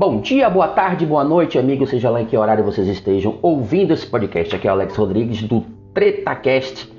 Bom 0.00 0.18
dia, 0.22 0.48
boa 0.48 0.68
tarde, 0.68 1.04
boa 1.04 1.22
noite, 1.22 1.58
amigos, 1.58 1.90
seja 1.90 2.08
lá 2.08 2.22
em 2.22 2.24
que 2.24 2.34
horário 2.34 2.64
vocês 2.64 2.88
estejam 2.88 3.38
ouvindo 3.42 3.92
esse 3.92 4.06
podcast. 4.06 4.56
Aqui 4.56 4.66
é 4.66 4.70
o 4.70 4.72
Alex 4.72 4.96
Rodrigues 4.96 5.42
do 5.42 5.60
TretaCast 5.92 6.90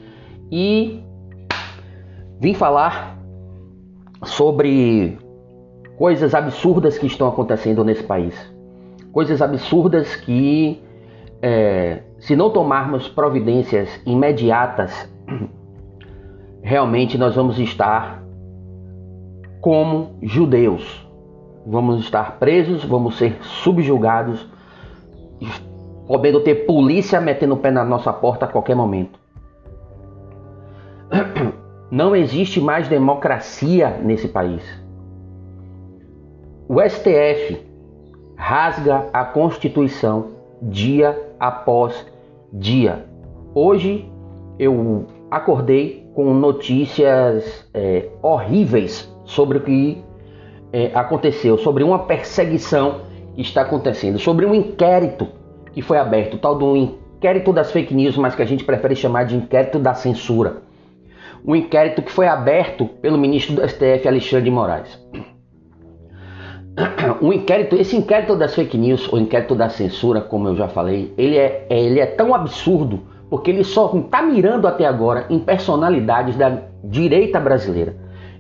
e 0.52 1.04
vim 2.40 2.54
falar 2.54 3.18
sobre 4.24 5.18
coisas 5.98 6.36
absurdas 6.36 7.00
que 7.00 7.08
estão 7.08 7.28
acontecendo 7.28 7.84
nesse 7.84 8.04
país. 8.04 8.36
Coisas 9.12 9.42
absurdas 9.42 10.16
que, 10.18 10.80
é, 11.42 12.04
se 12.20 12.36
não 12.36 12.52
tomarmos 12.52 13.08
providências 13.08 13.90
imediatas, 14.06 15.12
realmente 16.62 17.18
nós 17.18 17.34
vamos 17.34 17.58
estar 17.58 18.24
como 19.60 20.20
judeus 20.22 21.10
vamos 21.66 22.02
estar 22.02 22.38
presos, 22.40 22.84
vamos 22.84 23.18
ser 23.18 23.38
subjugados, 23.44 24.48
podendo 26.08 26.42
ter 26.42 26.66
polícia 26.66 27.22
metendo 27.22 27.56
o 27.56 27.58
pé 27.58 27.72
na 27.72 27.84
nossa 27.84 28.12
porta 28.12 28.46
a 28.46 28.48
qualquer 28.48 28.76
momento. 28.76 29.20
Não 31.92 32.16
existe 32.16 32.62
mais 32.62 32.88
democracia 32.88 34.00
nesse 34.02 34.28
país. 34.28 34.64
O 36.68 36.80
STF 36.82 37.60
rasga 38.38 39.10
a 39.12 39.26
Constituição 39.26 40.30
dia 40.62 41.18
após 41.40 42.06
dia. 42.54 43.06
Hoje 43.54 44.10
eu 44.58 45.06
acordei 45.30 46.10
com 46.14 46.34
notícias 46.34 47.70
é, 47.74 48.10
horríveis 48.22 49.14
sobre 49.26 49.58
o 49.58 49.62
que 49.62 50.04
é, 50.74 50.92
aconteceu, 50.94 51.58
sobre 51.58 51.84
uma 51.84 52.00
perseguição 52.00 53.02
que 53.36 53.42
está 53.42 53.62
acontecendo, 53.62 54.20
sobre 54.20 54.46
um 54.46 54.54
inquérito 54.54 55.28
que 55.74 55.82
foi 55.82 55.98
aberto, 55.98 56.38
tal 56.38 56.56
do 56.56 56.76
inquérito 56.76 57.54
das 57.54 57.72
fake 57.72 57.94
news, 57.94 58.18
mas 58.18 58.36
que 58.36 58.42
a 58.42 58.46
gente 58.46 58.64
prefere 58.64 58.96
chamar 58.96 59.26
de 59.26 59.36
inquérito 59.36 59.80
da 59.80 59.94
censura. 59.94 60.58
Um 61.46 61.56
inquérito 61.56 62.02
que 62.02 62.12
foi 62.12 62.28
aberto 62.28 62.86
pelo 62.86 63.18
ministro 63.18 63.56
do 63.56 63.68
STF, 63.68 64.08
Alexandre 64.08 64.46
de 64.46 64.52
Moraes. 64.52 65.00
Um 67.22 67.34
inquérito, 67.34 67.76
esse 67.76 67.98
inquérito 67.98 68.36
das 68.36 68.56
fake 68.56 68.78
news, 68.78 69.12
ou 69.12 69.20
inquérito 69.20 69.54
da 69.54 69.70
censura, 69.70 70.22
como 70.22 70.48
eu 70.48 70.56
já 70.56 70.70
falei, 70.70 71.14
ele 71.18 71.38
é, 71.38 71.68
ele 71.70 72.00
é 72.00 72.06
tão 72.06 72.34
absurdo 72.34 73.02
porque 73.30 73.52
ele 73.52 73.64
só 73.64 73.94
está 73.96 74.22
mirando 74.22 74.68
até 74.68 74.86
agora 74.86 75.26
em 75.30 75.40
personalidades 75.40 76.36
da 76.38 76.62
direita 76.84 77.40
brasileira 77.40 77.96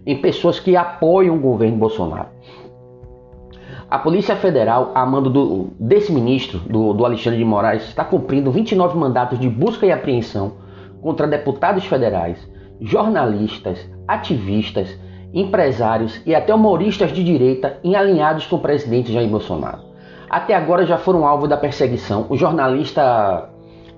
em 0.05 0.21
pessoas 0.21 0.59
que 0.59 0.75
apoiam 0.75 1.35
o 1.35 1.39
governo 1.39 1.77
Bolsonaro. 1.77 2.29
A 3.89 3.99
Polícia 3.99 4.37
Federal, 4.37 4.91
a 4.95 5.05
mando 5.05 5.29
do, 5.29 5.69
desse 5.77 6.13
ministro, 6.13 6.59
do, 6.59 6.93
do 6.93 7.05
Alexandre 7.05 7.39
de 7.39 7.45
Moraes, 7.45 7.83
está 7.83 8.05
cumprindo 8.05 8.49
29 8.49 8.97
mandatos 8.97 9.37
de 9.37 9.49
busca 9.49 9.85
e 9.85 9.91
apreensão 9.91 10.53
contra 11.01 11.27
deputados 11.27 11.85
federais, 11.85 12.37
jornalistas, 12.79 13.85
ativistas, 14.07 14.97
empresários 15.33 16.21
e 16.25 16.33
até 16.33 16.53
humoristas 16.53 17.11
de 17.11 17.23
direita 17.23 17.79
em 17.83 17.95
alinhados 17.95 18.45
com 18.47 18.55
o 18.55 18.61
presidente 18.61 19.11
Jair 19.11 19.29
Bolsonaro. 19.29 19.81
Até 20.29 20.55
agora 20.55 20.85
já 20.85 20.97
foram 20.97 21.27
alvo 21.27 21.47
da 21.47 21.57
perseguição 21.57 22.25
o 22.29 22.37
jornalista 22.37 23.49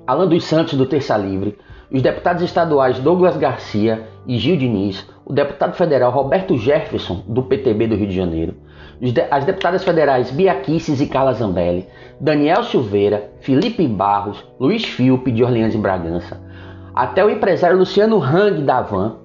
Alan 0.08 0.28
dos 0.28 0.44
Santos, 0.44 0.74
do 0.74 0.88
Terça 0.88 1.16
Livre, 1.16 1.58
os 1.92 2.02
deputados 2.02 2.42
estaduais 2.42 2.98
Douglas 2.98 3.38
Garcia 3.38 4.08
e 4.26 4.38
Gil 4.38 4.58
Diniz, 4.58 5.08
o 5.26 5.34
deputado 5.34 5.74
federal 5.76 6.12
Roberto 6.12 6.58
Jefferson, 6.58 7.24
do 7.28 7.44
PTB 7.44 7.88
do 7.88 7.96
Rio 7.96 8.08
de 8.08 8.16
Janeiro, 8.16 8.56
as 9.32 9.46
deputadas 9.46 9.84
federais 9.84 10.32
Bia 10.32 10.56
Kicis 10.56 11.02
e 11.02 11.08
Carla 11.08 11.34
Zambelli, 11.34 11.88
Daniel 12.20 12.64
Silveira, 12.64 13.32
Felipe 13.42 13.88
Barros, 13.88 14.44
Luiz 14.60 14.84
Filpe 14.86 15.32
de 15.32 15.44
Orleans 15.44 15.74
e 15.74 15.78
Bragança, 15.78 16.42
até 16.94 17.24
o 17.24 17.30
empresário 17.30 17.78
Luciano 17.78 18.22
Hang 18.22 18.62
da 18.62 18.82
Van 18.82 19.18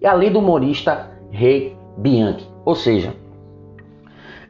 e 0.00 0.06
além 0.06 0.30
do 0.30 0.38
humorista 0.38 1.10
Rei 1.30 1.76
Bianchi. 1.98 2.46
Ou 2.64 2.74
seja, 2.74 3.14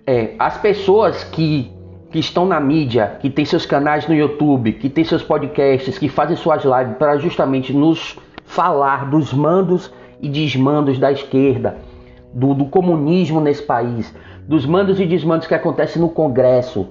é, 0.07 0.35
as 0.39 0.59
pessoas 0.59 1.25
que 1.25 1.73
que 2.11 2.21
estão 2.21 2.47
na 2.47 2.61
mídia, 2.61 3.17
que 3.21 3.29
tem 3.29 3.45
seus 3.45 3.67
canais 3.67 4.07
no 4.07 4.15
YouTube, 4.15 4.75
que 4.75 4.89
tem 4.89 5.03
seus 5.03 5.21
podcasts, 5.21 5.99
que 5.99 6.09
fazem 6.09 6.37
suas 6.37 6.63
lives 6.63 6.97
para 6.97 7.19
justamente 7.19 7.73
nos 7.73 8.17
falar 8.45 9.11
dos 9.11 9.33
mandos 9.33 9.93
e 10.21 10.29
desmandos 10.29 10.99
da 10.99 11.13
esquerda, 11.13 11.77
do, 12.33 12.55
do 12.55 12.67
comunismo 12.67 13.41
nesse 13.41 13.63
país, 13.63 14.15
dos 14.47 14.67
mandos 14.67 15.01
e 15.01 15.07
desmandos 15.07 15.47
que 15.47 15.55
acontecem 15.55 16.01
no 16.01 16.09
Congresso, 16.09 16.89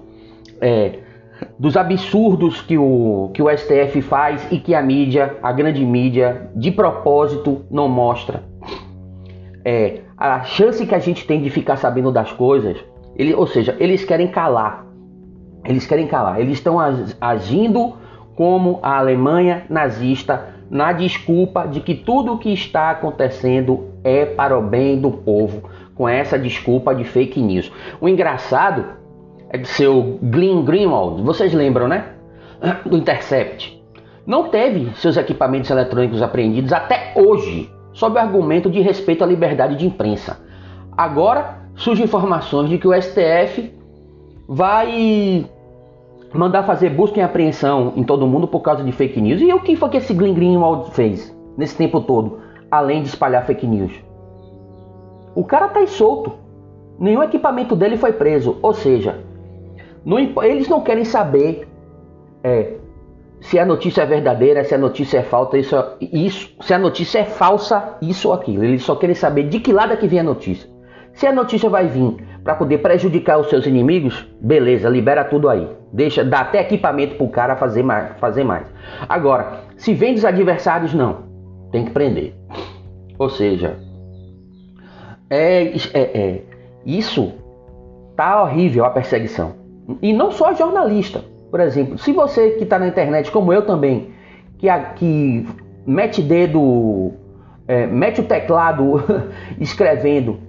é, 0.62 1.00
dos 1.60 1.76
absurdos 1.76 2.62
que 2.62 2.78
o, 2.78 3.30
que 3.34 3.42
o 3.42 3.50
STF 3.50 4.02
faz 4.02 4.48
e 4.52 4.60
que 4.60 4.74
a 4.74 4.82
mídia, 4.82 5.38
a 5.42 5.52
grande 5.52 5.86
mídia, 5.86 6.50
de 6.56 6.72
propósito 6.72 7.66
não 7.70 7.88
mostra. 7.88 8.44
É, 9.66 10.02
a 10.18 10.44
chance 10.44 10.86
que 10.86 10.96
a 10.96 11.00
gente 11.00 11.26
tem 11.26 11.42
de 11.42 11.50
ficar 11.50 11.78
sabendo 11.78 12.12
das 12.12 12.32
coisas, 12.32 12.78
ele, 13.16 13.34
ou 13.34 13.48
seja, 13.48 13.76
eles 13.80 14.04
querem 14.04 14.28
calar 14.28 14.94
eles 15.64 15.86
querem 15.86 16.08
calar. 16.08 16.40
Eles 16.40 16.54
estão 16.54 16.78
agindo 17.20 17.94
como 18.36 18.80
a 18.82 18.98
Alemanha 18.98 19.66
nazista 19.70 20.54
na 20.74 20.92
desculpa 20.92 21.68
de 21.68 21.80
que 21.82 21.94
tudo 21.94 22.34
o 22.34 22.38
que 22.40 22.52
está 22.52 22.90
acontecendo 22.90 23.92
é 24.04 24.26
para 24.26 24.58
o 24.58 24.62
bem 24.64 25.00
do 25.00 25.12
povo, 25.12 25.70
com 25.94 26.10
essa 26.10 26.38
desculpa 26.38 26.96
de 26.96 27.04
fake 27.04 27.40
news. 27.40 27.72
O 28.02 28.10
engraçado 28.10 28.84
é 29.52 29.60
que 29.60 29.68
seu 29.68 30.18
Glenn 30.20 30.64
Greenwald, 30.64 31.22
vocês 31.22 31.54
lembram, 31.54 31.88
né? 31.88 32.14
Do 32.88 32.98
Intercept. 32.98 33.80
Não 34.26 34.50
teve 34.50 34.90
seus 34.96 35.16
equipamentos 35.16 35.70
eletrônicos 35.70 36.24
apreendidos 36.24 36.74
até 36.74 37.14
hoje, 37.16 37.70
sob 37.92 38.16
o 38.16 38.20
argumento 38.20 38.68
de 38.68 38.82
respeito 38.82 39.24
à 39.24 39.28
liberdade 39.28 39.76
de 39.76 39.86
imprensa. 39.86 40.40
Agora 40.98 41.68
surgem 41.76 42.06
informações 42.06 42.68
de 42.68 42.80
que 42.80 42.88
o 42.88 43.00
STF 43.00 43.72
vai 44.48 45.46
mandar 46.34 46.64
fazer 46.64 46.90
busca 46.90 47.20
e 47.20 47.24
apreensão 47.24 47.94
em 47.96 48.04
todo 48.04 48.28
mundo 48.28 48.48
por 48.48 48.62
causa 48.62 48.84
de 48.84 48.92
fake 48.92 49.22
news. 49.22 49.42
E 49.42 49.54
o 49.54 49.60
que 49.60 49.76
foi 49.76 49.90
que 49.90 49.98
esse 49.98 50.14
Greenwald 50.14 50.92
fez 50.92 51.36
nesse 51.58 51.78
tempo 51.78 52.02
todo, 52.02 52.40
além 52.72 53.04
de 53.04 53.10
espalhar 53.10 53.46
fake 53.46 53.68
news? 53.68 53.94
O 55.36 55.44
cara 55.44 55.68
tá 55.68 55.86
solto. 55.86 56.34
Nenhum 57.00 57.24
equipamento 57.24 57.76
dele 57.76 57.98
foi 57.98 58.14
preso. 58.14 58.58
Ou 58.62 58.74
seja, 58.74 59.24
não, 60.06 60.18
eles 60.44 60.68
não 60.68 60.82
querem 60.82 61.06
saber 61.06 61.68
é, 62.44 62.74
se 63.42 63.60
a 63.60 63.66
notícia 63.66 64.02
é 64.02 64.06
verdadeira, 64.06 64.64
se 64.64 64.74
a 64.74 64.78
notícia 64.78 65.20
é 65.20 65.24
falsa, 65.24 65.58
isso, 65.58 65.76
isso, 66.02 66.56
se 66.62 66.74
a 66.74 66.80
notícia 66.80 67.20
é 67.20 67.26
falsa, 67.26 67.98
isso 68.02 68.30
ou 68.30 68.34
aquilo. 68.34 68.64
Eles 68.64 68.84
só 68.84 68.96
querem 68.96 69.16
saber 69.16 69.50
de 69.50 69.60
que 69.60 69.74
lado 69.74 69.94
é 69.94 69.98
que 69.98 70.08
vem 70.08 70.20
a 70.20 70.24
notícia. 70.24 70.73
Se 71.14 71.28
a 71.28 71.32
notícia 71.32 71.70
vai 71.70 71.88
vir 71.88 72.16
para 72.44 72.56
poder 72.56 72.80
prejudicar 72.80 73.40
os 73.40 73.50
seus 73.50 73.66
inimigos, 73.66 74.28
beleza, 74.42 74.90
libera 74.90 75.24
tudo 75.24 75.50
aí. 75.50 75.68
Deixa, 75.92 76.24
dá 76.24 76.40
até 76.40 76.62
equipamento 76.62 77.16
pro 77.16 77.28
cara 77.30 77.56
fazer 77.56 77.84
mais, 77.84 78.18
fazer 78.20 78.44
mais. 78.44 78.68
Agora, 79.08 79.62
se 79.78 79.94
vem 79.94 80.14
dos 80.14 80.26
adversários, 80.26 80.94
não. 80.94 81.24
Tem 81.72 81.86
que 81.86 81.92
prender. 81.92 82.34
Ou 83.18 83.30
seja, 83.30 83.78
é, 85.30 85.64
é, 85.94 86.00
é 86.00 86.42
isso 86.86 87.34
tá 88.16 88.44
horrível 88.44 88.86
a 88.86 88.90
perseguição. 88.90 89.56
E 90.02 90.14
não 90.14 90.32
só 90.32 90.54
jornalista. 90.54 91.24
Por 91.50 91.60
exemplo, 91.60 91.98
se 91.98 92.12
você 92.12 92.52
que 92.52 92.64
está 92.64 92.80
na 92.80 92.88
internet, 92.88 93.32
como 93.32 93.54
eu 93.54 93.66
também, 93.66 94.10
que, 94.58 94.68
que 94.96 95.48
mete 95.86 96.22
dedo, 96.22 97.12
é, 97.68 97.86
mete 97.86 98.22
o 98.22 98.24
teclado 98.24 99.04
escrevendo 99.60 100.40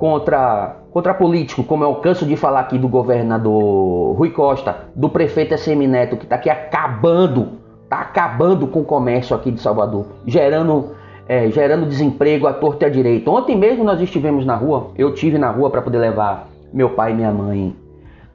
contra, 0.00 0.76
contra 0.90 1.12
político, 1.12 1.62
como 1.62 1.84
eu 1.84 1.94
canso 1.96 2.24
de 2.24 2.34
falar 2.34 2.60
aqui 2.60 2.78
do 2.78 2.88
governador 2.88 4.16
Rui 4.16 4.30
Costa, 4.30 4.88
do 4.96 5.10
prefeito 5.10 5.56
Semineto, 5.58 6.16
que 6.16 6.24
está 6.24 6.36
aqui 6.36 6.48
acabando, 6.48 7.58
está 7.84 8.00
acabando 8.00 8.66
com 8.66 8.80
o 8.80 8.84
comércio 8.84 9.36
aqui 9.36 9.50
de 9.50 9.60
Salvador, 9.60 10.06
gerando, 10.26 10.96
é, 11.28 11.50
gerando 11.50 11.84
desemprego 11.84 12.46
à 12.46 12.54
torta 12.54 12.86
e 12.86 12.88
à 12.88 12.90
direita. 12.90 13.30
Ontem 13.30 13.54
mesmo 13.54 13.84
nós 13.84 14.00
estivemos 14.00 14.46
na 14.46 14.54
rua, 14.54 14.86
eu 14.96 15.12
tive 15.12 15.36
na 15.36 15.50
rua 15.50 15.68
para 15.68 15.82
poder 15.82 15.98
levar 15.98 16.48
meu 16.72 16.88
pai 16.88 17.10
e 17.12 17.14
minha 17.14 17.30
mãe 17.30 17.76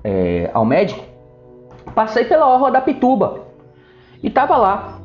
é, 0.04 0.52
ao 0.54 0.64
médico. 0.64 1.04
Passei 1.96 2.26
pela 2.26 2.48
orla 2.48 2.70
da 2.70 2.82
Pituba 2.82 3.40
e 4.22 4.30
tava 4.30 4.56
lá, 4.56 5.00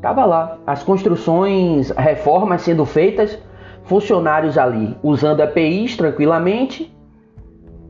tava 0.00 0.24
lá 0.24 0.56
as 0.64 0.84
construções, 0.84 1.90
reformas 1.90 2.62
sendo 2.62 2.84
feitas 2.84 3.36
funcionários 3.84 4.58
ali 4.58 4.96
usando 5.02 5.40
APIs 5.40 5.96
tranquilamente, 5.96 6.94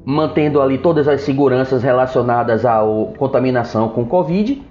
mantendo 0.05 0.61
ali 0.61 0.79
todas 0.79 1.08
as 1.08 1.23
seguranças 1.23 1.82
relacionadas 1.82 2.67
à 2.67 2.81
contaminação 3.17 3.88
com 3.88 4.05
Covid 4.05 4.62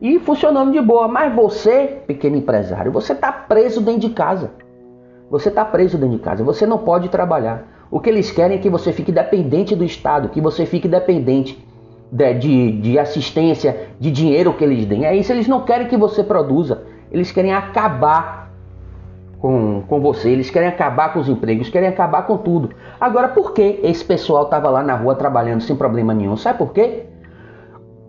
e 0.00 0.18
funcionando 0.20 0.72
de 0.72 0.80
boa. 0.80 1.08
Mas 1.08 1.34
você, 1.34 2.02
pequeno 2.06 2.36
empresário, 2.36 2.92
você 2.92 3.12
está 3.12 3.32
preso 3.32 3.80
dentro 3.80 4.02
de 4.02 4.10
casa. 4.10 4.52
Você 5.30 5.48
está 5.48 5.64
preso 5.64 5.98
dentro 5.98 6.16
de 6.16 6.22
casa. 6.22 6.44
Você 6.44 6.66
não 6.66 6.78
pode 6.78 7.08
trabalhar. 7.08 7.86
O 7.90 7.98
que 7.98 8.08
eles 8.08 8.30
querem 8.30 8.58
é 8.58 8.60
que 8.60 8.70
você 8.70 8.92
fique 8.92 9.10
dependente 9.10 9.74
do 9.74 9.84
Estado, 9.84 10.28
que 10.28 10.40
você 10.40 10.64
fique 10.64 10.86
dependente 10.86 11.64
de, 12.12 12.34
de, 12.34 12.72
de 12.80 12.98
assistência, 12.98 13.88
de 13.98 14.10
dinheiro 14.10 14.54
que 14.54 14.64
eles 14.64 14.86
deem. 14.86 15.06
É 15.06 15.14
isso, 15.14 15.32
eles 15.32 15.48
não 15.48 15.64
querem 15.64 15.88
que 15.88 15.96
você 15.96 16.22
produza. 16.22 16.82
Eles 17.10 17.32
querem 17.32 17.52
acabar 17.52 18.39
com, 19.40 19.82
com 19.88 20.00
você, 20.00 20.30
eles 20.30 20.50
querem 20.50 20.68
acabar 20.68 21.12
com 21.12 21.18
os 21.18 21.28
empregos, 21.28 21.70
querem 21.70 21.88
acabar 21.88 22.26
com 22.26 22.36
tudo. 22.36 22.70
Agora, 23.00 23.28
por 23.28 23.52
que 23.54 23.80
esse 23.82 24.04
pessoal 24.04 24.44
estava 24.44 24.68
lá 24.68 24.82
na 24.82 24.94
rua 24.94 25.14
trabalhando 25.14 25.62
sem 25.62 25.74
problema 25.74 26.12
nenhum? 26.12 26.36
Sabe 26.36 26.58
por 26.58 26.72
quê? 26.72 27.06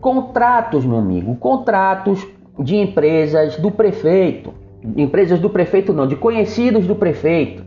Contratos, 0.01 0.85
meu 0.85 0.97
amigo, 0.97 1.35
contratos 1.37 2.27
de 2.59 2.75
empresas 2.75 3.55
do 3.57 3.71
prefeito. 3.71 4.53
Empresas 4.97 5.39
do 5.39 5.49
prefeito 5.49 5.93
não, 5.93 6.05
de 6.05 6.15
conhecidos 6.15 6.85
do 6.85 6.95
prefeito, 6.95 7.63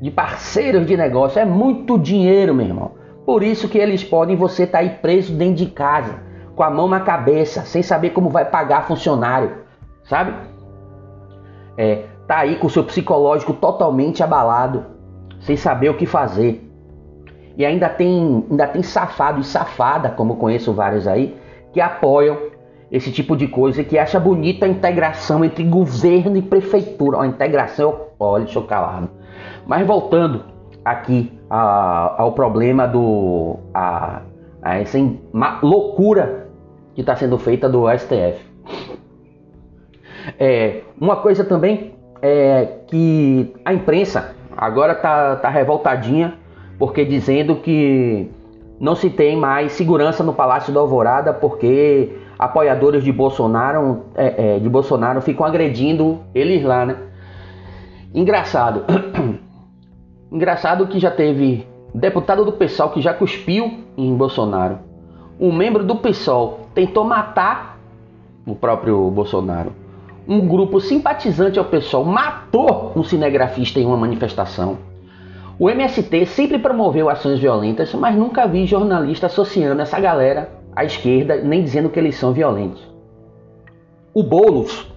de 0.00 0.10
parceiros 0.10 0.84
de 0.86 0.96
negócio. 0.96 1.40
É 1.40 1.44
muito 1.44 1.98
dinheiro, 1.98 2.54
meu 2.54 2.66
irmão. 2.66 2.90
Por 3.24 3.42
isso 3.42 3.68
que 3.68 3.78
eles 3.78 4.04
podem, 4.04 4.36
você 4.36 4.66
tá 4.66 4.78
aí 4.78 4.90
preso 4.90 5.32
dentro 5.32 5.54
de 5.54 5.66
casa, 5.66 6.16
com 6.54 6.62
a 6.62 6.70
mão 6.70 6.88
na 6.88 7.00
cabeça, 7.00 7.62
sem 7.62 7.82
saber 7.82 8.10
como 8.10 8.28
vai 8.28 8.44
pagar 8.44 8.86
funcionário, 8.86 9.52
sabe? 10.02 10.34
É, 11.78 12.04
tá 12.30 12.38
aí 12.38 12.54
com 12.54 12.68
o 12.68 12.70
seu 12.70 12.84
psicológico 12.84 13.52
totalmente 13.52 14.22
abalado, 14.22 14.84
sem 15.40 15.56
saber 15.56 15.88
o 15.88 15.96
que 15.96 16.06
fazer. 16.06 16.64
E 17.56 17.66
ainda 17.66 17.88
tem, 17.88 18.46
ainda 18.48 18.68
tem 18.68 18.84
safado 18.84 19.40
e 19.40 19.44
safada, 19.44 20.10
como 20.10 20.36
conheço 20.36 20.72
vários 20.72 21.08
aí, 21.08 21.36
que 21.72 21.80
apoiam 21.80 22.38
esse 22.88 23.10
tipo 23.10 23.36
de 23.36 23.48
coisa, 23.48 23.82
que 23.82 23.98
acha 23.98 24.20
bonita 24.20 24.64
a 24.64 24.68
integração 24.68 25.44
entre 25.44 25.64
governo 25.64 26.36
e 26.36 26.42
prefeitura. 26.42 27.20
A 27.20 27.26
integração, 27.26 27.98
olha, 28.20 28.44
deixa 28.44 28.60
eu 28.60 28.64
calado. 28.64 29.10
Mas 29.66 29.84
voltando 29.84 30.44
aqui 30.84 31.36
a, 31.50 32.14
ao 32.16 32.30
problema 32.30 32.86
do. 32.86 33.56
A, 33.74 34.22
a 34.62 34.78
essa 34.78 34.98
loucura 35.64 36.46
que 36.94 37.00
está 37.00 37.16
sendo 37.16 37.36
feita 37.38 37.68
do 37.68 37.90
STF. 37.90 38.38
É, 40.38 40.82
uma 40.96 41.16
coisa 41.16 41.44
também 41.44 41.98
é 42.22 42.78
que 42.86 43.52
a 43.64 43.72
imprensa 43.72 44.34
agora 44.56 44.94
tá, 44.94 45.36
tá 45.36 45.48
revoltadinha 45.48 46.34
porque 46.78 47.04
dizendo 47.04 47.56
que 47.56 48.30
não 48.80 48.94
se 48.94 49.10
tem 49.10 49.36
mais 49.36 49.72
segurança 49.72 50.24
no 50.24 50.32
Palácio 50.32 50.72
da 50.72 50.80
Alvorada 50.80 51.32
porque 51.32 52.16
apoiadores 52.38 53.04
de 53.04 53.12
Bolsonaro, 53.12 54.04
é, 54.14 54.56
é, 54.56 54.58
de 54.58 54.68
Bolsonaro 54.68 55.20
ficam 55.20 55.44
agredindo 55.44 56.20
eles 56.34 56.64
lá, 56.64 56.86
né? 56.86 56.96
Engraçado. 58.14 58.84
Engraçado 60.32 60.86
que 60.86 60.98
já 60.98 61.10
teve 61.10 61.66
deputado 61.94 62.44
do 62.44 62.52
PSOL 62.52 62.90
que 62.90 63.02
já 63.02 63.12
cuspiu 63.12 63.80
em 63.96 64.14
Bolsonaro. 64.14 64.78
Um 65.38 65.52
membro 65.52 65.84
do 65.84 65.96
PSOL 65.96 66.60
tentou 66.74 67.04
matar 67.04 67.78
o 68.46 68.54
próprio 68.54 69.10
Bolsonaro. 69.10 69.72
Um 70.30 70.46
grupo 70.46 70.80
simpatizante 70.80 71.58
ao 71.58 71.64
PSOL 71.64 72.04
matou 72.04 72.92
um 72.94 73.02
cinegrafista 73.02 73.80
em 73.80 73.84
uma 73.84 73.96
manifestação. 73.96 74.78
O 75.58 75.68
MST 75.68 76.24
sempre 76.26 76.56
promoveu 76.56 77.10
ações 77.10 77.40
violentas, 77.40 77.92
mas 77.94 78.14
nunca 78.14 78.46
vi 78.46 78.64
jornalista 78.64 79.26
associando 79.26 79.82
essa 79.82 79.98
galera 79.98 80.52
à 80.76 80.84
esquerda, 80.84 81.38
nem 81.38 81.64
dizendo 81.64 81.88
que 81.88 81.98
eles 81.98 82.14
são 82.14 82.32
violentos. 82.32 82.80
O 84.14 84.22
Boulos, 84.22 84.88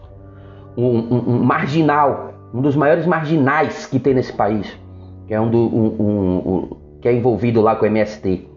um, 0.78 1.00
um, 1.00 1.24
um 1.30 1.44
marginal, 1.44 2.36
um 2.54 2.62
dos 2.62 2.76
maiores 2.76 3.08
marginais 3.08 3.88
que 3.88 3.98
tem 3.98 4.14
nesse 4.14 4.34
país, 4.34 4.72
que 5.26 5.34
é 5.34 5.42
um, 5.42 5.50
do, 5.50 5.58
um, 5.58 6.78
que 7.02 7.08
é 7.08 7.14
envolvido 7.14 7.60
lá 7.60 7.76
com 7.76 7.86
o 7.86 7.88
MST. 7.88 8.48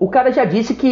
O 0.00 0.08
cara 0.08 0.32
já 0.32 0.44
disse 0.44 0.74
que 0.74 0.86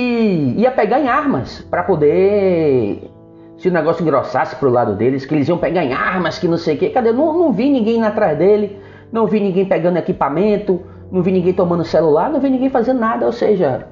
ia 0.56 0.70
pegar 0.70 1.00
em 1.00 1.08
armas 1.08 1.60
para 1.70 1.82
poder 1.84 3.08
se 3.56 3.68
o 3.68 3.72
negócio 3.72 4.02
engrossasse 4.02 4.56
pro 4.56 4.70
lado 4.70 4.94
deles, 4.94 5.24
que 5.24 5.34
eles 5.34 5.48
iam 5.48 5.58
pegar 5.58 5.84
em 5.84 5.92
armas, 5.92 6.38
que 6.38 6.46
não 6.46 6.58
sei 6.58 6.76
o 6.76 6.78
quê. 6.78 6.90
Cadê? 6.90 7.12
Não, 7.12 7.36
não 7.36 7.52
vi 7.52 7.70
ninguém 7.70 8.02
atrás 8.04 8.36
dele, 8.36 8.78
não 9.10 9.26
vi 9.26 9.40
ninguém 9.40 9.64
pegando 9.64 9.96
equipamento, 9.96 10.82
não 11.10 11.22
vi 11.22 11.32
ninguém 11.32 11.54
tomando 11.54 11.84
celular, 11.84 12.30
não 12.30 12.40
vi 12.40 12.50
ninguém 12.50 12.68
fazendo 12.68 13.00
nada. 13.00 13.24
Ou 13.24 13.32
seja, 13.32 13.86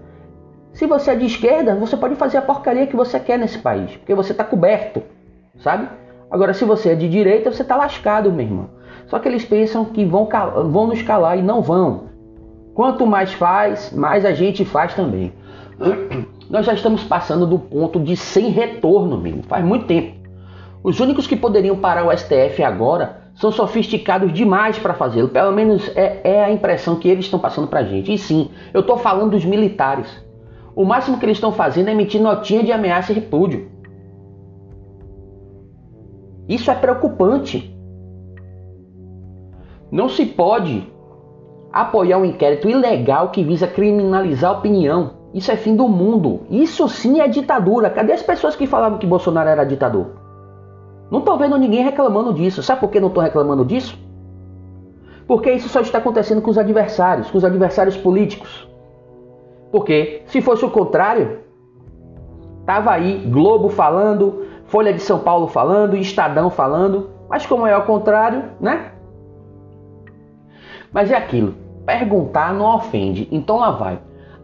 se 0.72 0.86
você 0.86 1.12
é 1.12 1.14
de 1.14 1.26
esquerda, 1.26 1.74
você 1.74 1.96
pode 1.96 2.14
fazer 2.16 2.38
a 2.38 2.42
porcaria 2.42 2.86
que 2.86 2.96
você 2.96 3.18
quer 3.18 3.38
nesse 3.38 3.58
país, 3.58 3.96
porque 3.96 4.14
você 4.14 4.32
está 4.32 4.44
coberto, 4.44 5.02
sabe? 5.58 5.88
Agora, 6.30 6.52
se 6.52 6.64
você 6.64 6.90
é 6.90 6.94
de 6.94 7.08
direita, 7.08 7.52
você 7.52 7.62
está 7.62 7.76
lascado, 7.76 8.32
meu 8.32 8.44
irmão. 8.44 8.70
Só 9.06 9.18
que 9.18 9.28
eles 9.28 9.44
pensam 9.44 9.84
que 9.84 10.04
vão, 10.04 10.28
vão 10.70 10.88
nos 10.88 11.00
calar 11.02 11.38
e 11.38 11.42
não 11.42 11.62
vão. 11.62 12.08
Quanto 12.74 13.06
mais 13.06 13.32
faz, 13.32 13.92
mais 13.92 14.24
a 14.24 14.32
gente 14.32 14.64
faz 14.64 14.94
também. 14.94 15.32
Nós 16.48 16.66
já 16.66 16.74
estamos 16.74 17.02
passando 17.04 17.46
do 17.46 17.58
ponto 17.58 17.98
de 17.98 18.16
sem 18.16 18.50
retorno, 18.50 19.18
mesmo. 19.18 19.42
Faz 19.44 19.64
muito 19.64 19.86
tempo. 19.86 20.14
Os 20.82 21.00
únicos 21.00 21.26
que 21.26 21.36
poderiam 21.36 21.76
parar 21.76 22.06
o 22.06 22.16
STF 22.16 22.62
agora 22.62 23.24
são 23.34 23.50
sofisticados 23.50 24.32
demais 24.32 24.78
para 24.78 24.94
fazê-lo. 24.94 25.28
Pelo 25.28 25.52
menos 25.52 25.90
é, 25.96 26.20
é, 26.22 26.44
a 26.44 26.52
impressão 26.52 26.96
que 26.96 27.08
eles 27.08 27.24
estão 27.24 27.38
passando 27.38 27.68
para 27.68 27.80
a 27.80 27.84
gente. 27.84 28.12
E 28.12 28.18
sim, 28.18 28.50
eu 28.72 28.82
estou 28.82 28.98
falando 28.98 29.30
dos 29.30 29.44
militares. 29.44 30.06
O 30.76 30.84
máximo 30.84 31.18
que 31.18 31.24
eles 31.24 31.38
estão 31.38 31.52
fazendo 31.52 31.88
é 31.88 31.92
emitir 31.92 32.20
notinha 32.20 32.62
de 32.62 32.72
ameaça 32.72 33.12
e 33.12 33.14
repúdio. 33.14 33.70
Isso 36.48 36.70
é 36.70 36.74
preocupante. 36.74 37.74
Não 39.90 40.08
se 40.08 40.26
pode 40.26 40.86
apoiar 41.72 42.18
um 42.18 42.24
inquérito 42.24 42.68
ilegal 42.68 43.30
que 43.30 43.42
visa 43.42 43.66
criminalizar 43.66 44.50
a 44.50 44.58
opinião. 44.58 45.23
Isso 45.34 45.50
é 45.50 45.56
fim 45.56 45.74
do 45.74 45.88
mundo. 45.88 46.42
Isso 46.48 46.88
sim 46.88 47.20
é 47.20 47.26
ditadura. 47.26 47.90
Cadê 47.90 48.12
as 48.12 48.22
pessoas 48.22 48.54
que 48.54 48.68
falavam 48.68 48.98
que 48.98 49.06
Bolsonaro 49.06 49.48
era 49.48 49.64
ditador? 49.64 50.12
Não 51.10 51.18
estou 51.18 51.36
vendo 51.36 51.58
ninguém 51.58 51.82
reclamando 51.82 52.32
disso. 52.32 52.62
Sabe 52.62 52.80
por 52.80 52.88
que 52.88 53.00
não 53.00 53.08
estou 53.08 53.22
reclamando 53.22 53.64
disso? 53.64 53.98
Porque 55.26 55.50
isso 55.50 55.68
só 55.68 55.80
está 55.80 55.98
acontecendo 55.98 56.40
com 56.40 56.50
os 56.50 56.58
adversários, 56.58 57.28
com 57.30 57.36
os 57.36 57.44
adversários 57.44 57.96
políticos. 57.96 58.68
Porque 59.72 60.22
se 60.26 60.40
fosse 60.40 60.64
o 60.64 60.70
contrário, 60.70 61.40
tava 62.64 62.92
aí 62.92 63.26
Globo 63.26 63.68
falando, 63.68 64.44
Folha 64.66 64.92
de 64.92 65.00
São 65.00 65.18
Paulo 65.18 65.48
falando, 65.48 65.96
Estadão 65.96 66.48
falando, 66.48 67.10
mas 67.28 67.44
como 67.44 67.66
é 67.66 67.72
ao 67.72 67.82
contrário, 67.82 68.44
né? 68.60 68.92
Mas 70.92 71.10
é 71.10 71.16
aquilo, 71.16 71.54
perguntar 71.84 72.54
não 72.54 72.76
ofende, 72.76 73.26
então 73.32 73.58
lá 73.58 73.72
vai. 73.72 73.98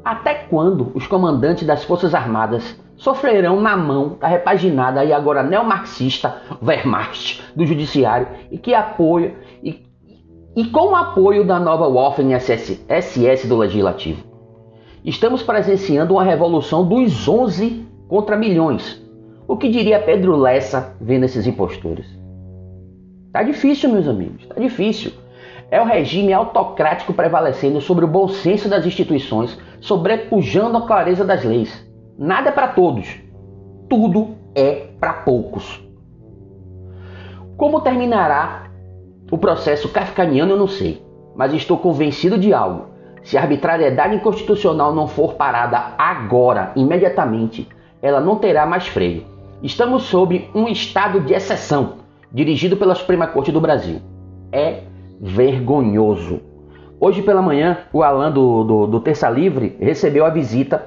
Até 0.04 0.34
quando 0.34 0.92
os 0.94 1.06
comandantes 1.06 1.66
das 1.66 1.84
Forças 1.84 2.14
Armadas 2.14 2.78
sofrerão 2.96 3.60
na 3.60 3.76
mão 3.76 4.16
da 4.20 4.28
repaginada 4.28 5.04
e 5.04 5.12
agora 5.12 5.42
neomarxista 5.42 6.42
Wehrmacht 6.62 7.42
do 7.54 7.66
Judiciário 7.66 8.28
e 8.50 8.58
que 8.58 8.74
apoia 8.74 9.34
e, 9.62 9.84
e 10.56 10.64
com 10.66 10.92
o 10.92 10.96
apoio 10.96 11.46
da 11.46 11.58
nova 11.58 11.88
Waffen 11.88 12.38
SS, 12.38 12.84
SS 12.88 13.48
do 13.48 13.56
Legislativo? 13.56 14.24
Estamos 15.04 15.42
presenciando 15.42 16.14
uma 16.14 16.24
revolução 16.24 16.86
dos 16.86 17.26
11 17.26 17.86
contra 18.06 18.36
milhões. 18.36 19.02
O 19.48 19.56
que 19.56 19.68
diria 19.68 20.00
Pedro 20.00 20.36
Lessa 20.36 20.94
vendo 21.00 21.24
esses 21.24 21.46
impostores? 21.46 22.06
Tá 23.32 23.42
difícil, 23.42 23.90
meus 23.90 24.06
amigos, 24.06 24.46
tá 24.46 24.60
difícil. 24.60 25.12
É 25.70 25.80
o 25.80 25.84
regime 25.84 26.32
autocrático 26.32 27.12
prevalecendo 27.12 27.80
sobre 27.80 28.04
o 28.04 28.08
bom 28.08 28.26
senso 28.26 28.68
das 28.68 28.84
instituições, 28.84 29.56
sobrepujando 29.80 30.76
a 30.76 30.86
clareza 30.86 31.24
das 31.24 31.44
leis. 31.44 31.88
Nada 32.18 32.48
é 32.48 32.52
para 32.52 32.68
todos, 32.68 33.20
tudo 33.88 34.34
é 34.54 34.88
para 34.98 35.12
poucos. 35.12 35.80
Como 37.56 37.80
terminará 37.82 38.64
o 39.30 39.38
processo 39.38 39.88
kafkaniano, 39.88 40.52
eu 40.52 40.56
não 40.56 40.66
sei, 40.66 41.04
mas 41.36 41.54
estou 41.54 41.78
convencido 41.78 42.36
de 42.36 42.52
algo. 42.52 42.86
Se 43.22 43.38
a 43.38 43.42
arbitrariedade 43.42 44.16
inconstitucional 44.16 44.92
não 44.92 45.06
for 45.06 45.34
parada 45.34 45.94
agora, 45.96 46.72
imediatamente, 46.74 47.68
ela 48.02 48.20
não 48.20 48.36
terá 48.36 48.66
mais 48.66 48.88
freio. 48.88 49.24
Estamos 49.62 50.04
sob 50.04 50.50
um 50.52 50.66
estado 50.66 51.20
de 51.20 51.32
exceção, 51.32 51.98
dirigido 52.32 52.76
pela 52.76 52.94
Suprema 52.94 53.26
Corte 53.26 53.52
do 53.52 53.60
Brasil. 53.60 54.00
É 54.50 54.89
vergonhoso. 55.20 56.40
Hoje 56.98 57.22
pela 57.22 57.42
manhã, 57.42 57.78
o 57.92 58.02
Alan 58.02 58.32
do, 58.32 58.64
do, 58.64 58.86
do, 58.86 59.00
Terça 59.00 59.28
Livre 59.28 59.76
recebeu 59.78 60.24
a 60.24 60.30
visita 60.30 60.86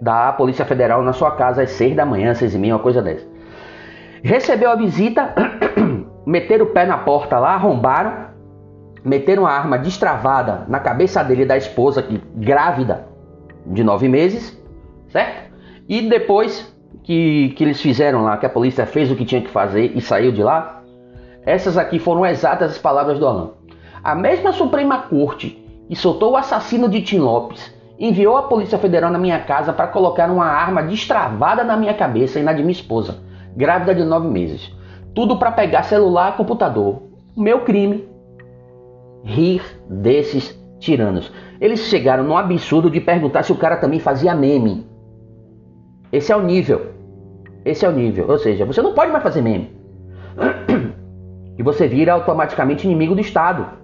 da 0.00 0.32
Polícia 0.32 0.64
Federal 0.64 1.02
na 1.02 1.12
sua 1.12 1.32
casa 1.32 1.62
às 1.62 1.70
6 1.70 1.96
da 1.96 2.06
manhã, 2.06 2.34
6 2.34 2.54
e 2.54 2.58
meia, 2.58 2.74
uma 2.74 2.82
coisa 2.82 3.02
dessa. 3.02 3.26
Recebeu 4.22 4.70
a 4.70 4.76
visita, 4.76 5.34
meteram 6.24 6.66
o 6.66 6.68
pé 6.68 6.86
na 6.86 6.98
porta 6.98 7.38
lá, 7.38 7.54
arrombaram, 7.54 8.26
meteram 9.04 9.46
a 9.46 9.50
arma 9.50 9.78
destravada 9.78 10.64
na 10.68 10.78
cabeça 10.78 11.22
dele 11.24 11.44
da 11.44 11.56
esposa, 11.56 12.02
que 12.02 12.20
grávida 12.36 13.06
de 13.66 13.82
nove 13.82 14.08
meses, 14.08 14.60
certo? 15.08 15.52
E 15.88 16.08
depois 16.08 16.72
que, 17.02 17.50
que 17.50 17.64
eles 17.64 17.80
fizeram 17.80 18.22
lá, 18.22 18.36
que 18.36 18.46
a 18.46 18.50
polícia 18.50 18.86
fez 18.86 19.10
o 19.10 19.16
que 19.16 19.24
tinha 19.24 19.40
que 19.40 19.50
fazer 19.50 19.92
e 19.94 20.00
saiu 20.00 20.30
de 20.30 20.42
lá, 20.42 20.82
essas 21.44 21.76
aqui 21.76 21.98
foram 21.98 22.24
exatas 22.24 22.72
as 22.72 22.78
palavras 22.78 23.18
do 23.18 23.26
Alan. 23.26 23.50
A 24.04 24.14
mesma 24.14 24.52
Suprema 24.52 25.02
Corte 25.02 25.62
que 25.88 25.94
soltou 25.94 26.32
o 26.32 26.36
assassino 26.38 26.88
de 26.88 27.02
Tim 27.02 27.18
Lopes 27.18 27.70
enviou 27.98 28.36
a 28.36 28.44
Polícia 28.44 28.78
Federal 28.78 29.12
na 29.12 29.18
minha 29.18 29.38
casa 29.40 29.74
para 29.74 29.86
colocar 29.86 30.30
uma 30.30 30.46
arma 30.46 30.82
destravada 30.82 31.62
na 31.62 31.76
minha 31.76 31.92
cabeça 31.92 32.40
e 32.40 32.42
na 32.42 32.54
de 32.54 32.62
minha 32.62 32.72
esposa, 32.72 33.18
grávida 33.54 33.94
de 33.94 34.02
nove 34.02 34.26
meses. 34.26 34.74
Tudo 35.14 35.38
para 35.38 35.52
pegar 35.52 35.82
celular 35.82 36.32
e 36.32 36.36
computador. 36.38 37.02
Meu 37.36 37.60
crime. 37.60 38.08
Rir 39.22 39.62
desses 39.88 40.58
tiranos. 40.80 41.30
Eles 41.60 41.80
chegaram 41.80 42.24
no 42.24 42.36
absurdo 42.36 42.90
de 42.90 43.00
perguntar 43.00 43.42
se 43.42 43.52
o 43.52 43.56
cara 43.56 43.76
também 43.76 44.00
fazia 44.00 44.34
meme. 44.34 44.86
Esse 46.10 46.32
é 46.32 46.36
o 46.36 46.42
nível. 46.42 46.92
Esse 47.64 47.84
é 47.84 47.88
o 47.88 47.92
nível. 47.92 48.28
Ou 48.28 48.38
seja, 48.38 48.64
você 48.64 48.80
não 48.80 48.94
pode 48.94 49.12
mais 49.12 49.22
fazer 49.22 49.42
meme. 49.42 49.70
E 51.58 51.62
você 51.62 51.86
vira 51.86 52.14
automaticamente 52.14 52.86
inimigo 52.86 53.14
do 53.14 53.20
Estado. 53.20 53.81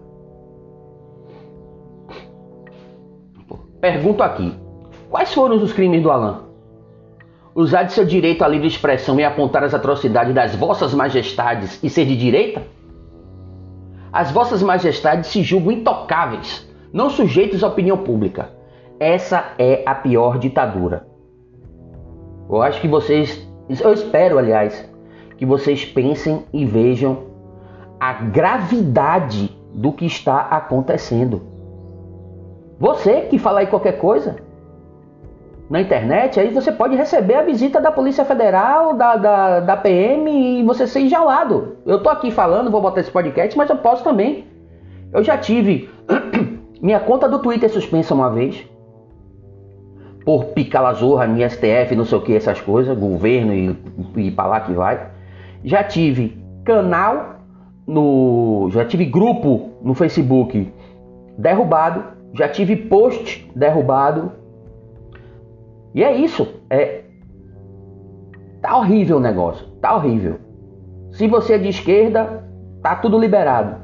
Pergunto 3.80 4.22
aqui: 4.22 4.54
quais 5.10 5.32
foram 5.32 5.56
os 5.56 5.72
crimes 5.72 6.02
do 6.02 6.10
Alain? 6.10 6.38
Usar 7.54 7.84
de 7.84 7.92
seu 7.92 8.04
direito 8.04 8.42
à 8.44 8.48
livre 8.48 8.68
expressão 8.68 9.18
e 9.18 9.24
apontar 9.24 9.64
as 9.64 9.74
atrocidades 9.74 10.34
das 10.34 10.54
vossas 10.54 10.94
majestades 10.94 11.82
e 11.82 11.90
ser 11.90 12.04
de 12.04 12.16
direita? 12.16 12.62
As 14.12 14.30
vossas 14.30 14.62
majestades 14.62 15.30
se 15.30 15.42
julgam 15.42 15.72
intocáveis 15.72 16.68
não 16.92 17.10
sujeitos 17.10 17.62
à 17.62 17.68
opinião 17.68 17.98
pública. 17.98 18.50
Essa 18.98 19.52
é 19.58 19.82
a 19.86 19.94
pior 19.94 20.38
ditadura. 20.38 21.06
Eu 22.48 22.62
acho 22.62 22.80
que 22.80 22.88
vocês, 22.88 23.46
eu 23.68 23.92
espero, 23.92 24.38
aliás, 24.38 24.88
que 25.36 25.44
vocês 25.44 25.84
pensem 25.84 26.44
e 26.52 26.64
vejam 26.64 27.24
a 28.00 28.14
gravidade 28.14 29.56
do 29.74 29.92
que 29.92 30.06
está 30.06 30.40
acontecendo. 30.40 31.57
Você 32.78 33.22
que 33.22 33.38
fala 33.38 33.60
aí 33.60 33.66
qualquer 33.66 33.98
coisa 33.98 34.36
na 35.68 35.80
internet, 35.80 36.40
aí 36.40 36.52
você 36.52 36.72
pode 36.72 36.96
receber 36.96 37.34
a 37.34 37.42
visita 37.42 37.80
da 37.80 37.90
Polícia 37.90 38.24
Federal, 38.24 38.94
da, 38.94 39.16
da, 39.16 39.60
da 39.60 39.76
PM 39.76 40.60
e 40.60 40.62
você 40.62 40.86
ser 40.86 41.00
enjaulado. 41.00 41.76
Eu 41.84 42.02
tô 42.02 42.08
aqui 42.08 42.30
falando, 42.30 42.70
vou 42.70 42.80
botar 42.80 43.00
esse 43.00 43.10
podcast, 43.10 43.56
mas 43.56 43.68
eu 43.68 43.76
posso 43.76 44.02
também. 44.02 44.46
Eu 45.12 45.22
já 45.22 45.36
tive 45.36 45.90
Minha 46.80 47.00
conta 47.00 47.28
do 47.28 47.40
Twitter 47.40 47.68
suspensa 47.68 48.14
uma 48.14 48.30
vez. 48.30 48.64
Por 50.24 50.46
picalazorra, 50.46 51.26
minha 51.26 51.48
STF, 51.48 51.96
não 51.96 52.04
sei 52.04 52.18
o 52.18 52.20
que, 52.20 52.34
essas 52.34 52.60
coisas, 52.60 52.96
governo 52.96 53.52
e, 53.52 53.76
e 54.16 54.30
pra 54.30 54.46
lá 54.46 54.60
que 54.60 54.72
vai. 54.72 55.10
Já 55.64 55.82
tive 55.82 56.40
canal 56.64 57.40
no. 57.86 58.68
Já 58.70 58.84
tive 58.84 59.04
grupo 59.06 59.70
no 59.82 59.94
Facebook 59.94 60.72
derrubado. 61.36 62.17
Já 62.34 62.48
tive 62.48 62.76
post 62.76 63.50
derrubado. 63.54 64.32
E 65.94 66.02
é 66.02 66.14
isso. 66.16 66.46
É. 66.70 67.02
Tá 68.60 68.76
horrível 68.76 69.16
o 69.16 69.20
negócio. 69.20 69.66
Tá 69.80 69.94
horrível. 69.94 70.38
Se 71.10 71.26
você 71.26 71.54
é 71.54 71.58
de 71.58 71.68
esquerda, 71.68 72.44
tá 72.82 72.96
tudo 72.96 73.18
liberado. 73.18 73.76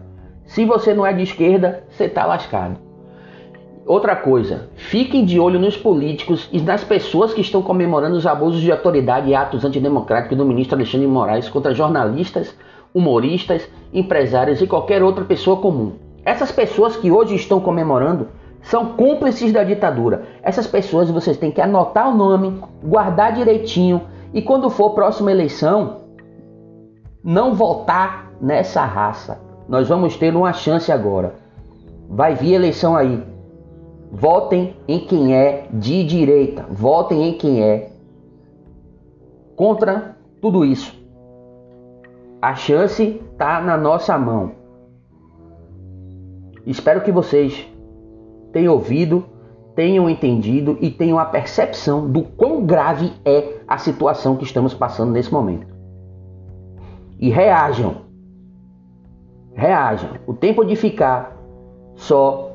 Se 0.44 0.64
você 0.64 0.92
não 0.92 1.06
é 1.06 1.12
de 1.12 1.22
esquerda, 1.22 1.84
você 1.88 2.08
tá 2.08 2.26
lascado. 2.26 2.78
Outra 3.86 4.16
coisa, 4.16 4.70
fiquem 4.76 5.24
de 5.24 5.38
olho 5.38 5.58
nos 5.58 5.76
políticos 5.76 6.48
e 6.50 6.60
nas 6.60 6.82
pessoas 6.82 7.34
que 7.34 7.42
estão 7.42 7.60
comemorando 7.60 8.16
os 8.16 8.26
abusos 8.26 8.62
de 8.62 8.72
autoridade 8.72 9.28
e 9.28 9.34
atos 9.34 9.64
antidemocráticos 9.64 10.38
do 10.38 10.44
ministro 10.44 10.76
Alexandre 10.76 11.06
de 11.06 11.12
Moraes 11.12 11.50
contra 11.50 11.74
jornalistas, 11.74 12.56
humoristas, 12.94 13.68
empresários 13.92 14.62
e 14.62 14.66
qualquer 14.66 15.02
outra 15.02 15.24
pessoa 15.24 15.58
comum. 15.58 15.92
Essas 16.24 16.50
pessoas 16.50 16.96
que 16.96 17.10
hoje 17.10 17.34
estão 17.34 17.60
comemorando 17.60 18.28
são 18.62 18.94
cúmplices 18.94 19.52
da 19.52 19.62
ditadura. 19.62 20.24
Essas 20.42 20.66
pessoas 20.66 21.10
vocês 21.10 21.36
têm 21.36 21.50
que 21.50 21.60
anotar 21.60 22.08
o 22.08 22.16
nome, 22.16 22.62
guardar 22.82 23.34
direitinho 23.34 24.02
e 24.32 24.40
quando 24.40 24.70
for 24.70 24.90
próxima 24.90 25.30
eleição, 25.30 26.00
não 27.22 27.54
votar 27.54 28.32
nessa 28.40 28.84
raça. 28.84 29.38
Nós 29.68 29.88
vamos 29.88 30.16
ter 30.16 30.34
uma 30.34 30.52
chance 30.52 30.90
agora. 30.90 31.34
Vai 32.08 32.34
vir 32.34 32.54
eleição 32.54 32.96
aí. 32.96 33.22
Votem 34.10 34.76
em 34.86 35.00
quem 35.00 35.34
é 35.34 35.66
de 35.72 36.04
direita. 36.04 36.64
Votem 36.70 37.28
em 37.28 37.38
quem 37.38 37.62
é 37.62 37.90
contra 39.56 40.16
tudo 40.40 40.64
isso. 40.64 40.94
A 42.40 42.54
chance 42.54 43.22
está 43.32 43.60
na 43.60 43.76
nossa 43.76 44.18
mão. 44.18 44.63
Espero 46.66 47.02
que 47.02 47.12
vocês 47.12 47.66
tenham 48.52 48.72
ouvido, 48.72 49.24
tenham 49.74 50.08
entendido 50.08 50.78
e 50.80 50.90
tenham 50.90 51.18
a 51.18 51.24
percepção 51.24 52.10
do 52.10 52.22
quão 52.22 52.64
grave 52.64 53.12
é 53.24 53.60
a 53.66 53.76
situação 53.76 54.36
que 54.36 54.44
estamos 54.44 54.72
passando 54.72 55.12
nesse 55.12 55.32
momento. 55.32 55.66
E 57.18 57.28
reajam. 57.30 58.02
Reajam. 59.54 60.10
O 60.26 60.34
tempo 60.34 60.64
de 60.64 60.76
ficar 60.76 61.36
só 61.96 62.54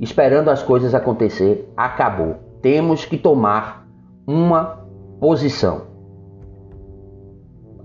esperando 0.00 0.48
as 0.48 0.62
coisas 0.62 0.94
acontecer, 0.94 1.72
acabou. 1.76 2.36
Temos 2.62 3.04
que 3.04 3.16
tomar 3.16 3.86
uma 4.26 4.86
posição. 5.20 5.82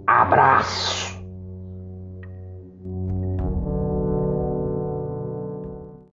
Abraço! 0.06 1.13